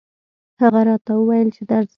هغه 0.61 0.81
راته 0.89 1.11
وويل 1.17 1.47
چې 1.55 1.61
درځم 1.69 1.89